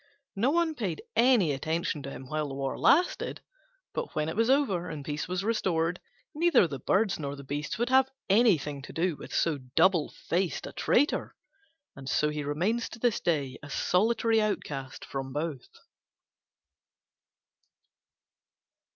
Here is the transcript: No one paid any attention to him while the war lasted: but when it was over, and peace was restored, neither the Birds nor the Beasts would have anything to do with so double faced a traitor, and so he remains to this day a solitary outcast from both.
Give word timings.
No 0.35 0.49
one 0.49 0.73
paid 0.73 1.03
any 1.15 1.51
attention 1.51 2.01
to 2.01 2.09
him 2.09 2.25
while 2.25 2.47
the 2.47 2.55
war 2.55 2.75
lasted: 2.75 3.39
but 3.93 4.15
when 4.15 4.29
it 4.29 4.35
was 4.35 4.49
over, 4.49 4.89
and 4.89 5.05
peace 5.05 5.27
was 5.27 5.43
restored, 5.43 5.99
neither 6.33 6.65
the 6.67 6.79
Birds 6.79 7.19
nor 7.19 7.35
the 7.35 7.43
Beasts 7.43 7.77
would 7.77 7.89
have 7.89 8.09
anything 8.27 8.81
to 8.81 8.93
do 8.93 9.15
with 9.15 9.31
so 9.31 9.59
double 9.75 10.09
faced 10.09 10.65
a 10.65 10.73
traitor, 10.73 11.35
and 11.95 12.09
so 12.09 12.29
he 12.29 12.43
remains 12.43 12.89
to 12.89 12.97
this 12.97 13.19
day 13.19 13.59
a 13.61 13.69
solitary 13.69 14.41
outcast 14.41 15.05
from 15.05 15.33
both. 15.33 15.69